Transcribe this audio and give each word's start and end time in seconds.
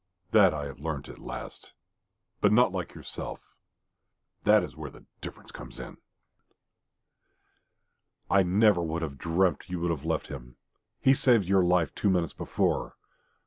That 0.31 0.51
I 0.51 0.65
have 0.65 0.79
learnt 0.79 1.09
at 1.09 1.19
last. 1.19 1.73
But 2.39 2.51
not 2.51 2.71
like 2.71 2.95
yourself. 2.95 3.53
That 4.45 4.63
is 4.63 4.75
where 4.75 4.89
the 4.89 5.05
difference 5.21 5.51
comes 5.51 5.79
in." 5.79 5.97
"I 8.27 8.41
never 8.41 8.83
could 8.83 9.03
have 9.03 9.19
dreamt 9.19 9.69
you 9.69 9.79
would 9.81 9.91
have 9.91 10.03
left 10.03 10.29
him. 10.29 10.57
He 11.01 11.13
saved 11.13 11.45
your 11.45 11.63
life 11.63 11.93
two 11.93 12.09
minutes 12.09 12.33
before.... 12.33 12.97